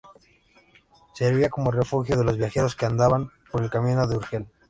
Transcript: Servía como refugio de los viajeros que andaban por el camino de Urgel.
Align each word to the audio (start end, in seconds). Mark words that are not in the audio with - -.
Servía 1.13 1.51
como 1.51 1.69
refugio 1.69 2.17
de 2.17 2.23
los 2.23 2.35
viajeros 2.35 2.75
que 2.75 2.87
andaban 2.87 3.29
por 3.51 3.63
el 3.63 3.69
camino 3.69 4.07
de 4.07 4.17
Urgel. 4.17 4.47